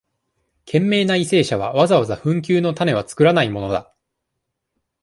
[0.65, 3.93] 賢明な為政者は、わざわざ紛糾のタネはつくらないものだ。